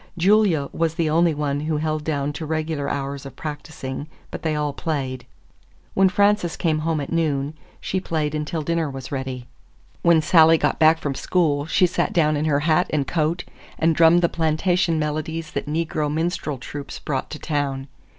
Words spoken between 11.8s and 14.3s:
sat down in her hat and coat and drummed the